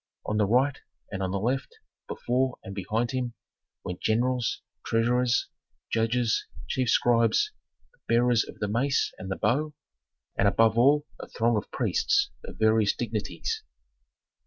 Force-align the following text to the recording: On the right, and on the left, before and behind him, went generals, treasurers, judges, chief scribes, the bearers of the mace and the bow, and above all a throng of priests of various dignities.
On 0.25 0.37
the 0.37 0.47
right, 0.47 0.79
and 1.11 1.21
on 1.21 1.29
the 1.29 1.37
left, 1.39 1.77
before 2.07 2.57
and 2.63 2.73
behind 2.73 3.11
him, 3.11 3.35
went 3.83 4.01
generals, 4.01 4.63
treasurers, 4.83 5.47
judges, 5.91 6.47
chief 6.67 6.89
scribes, 6.89 7.51
the 7.93 7.99
bearers 8.07 8.43
of 8.43 8.57
the 8.57 8.67
mace 8.67 9.13
and 9.19 9.29
the 9.29 9.35
bow, 9.35 9.75
and 10.35 10.47
above 10.47 10.75
all 10.75 11.05
a 11.19 11.27
throng 11.27 11.55
of 11.55 11.69
priests 11.69 12.31
of 12.43 12.57
various 12.57 12.95
dignities. 12.95 13.61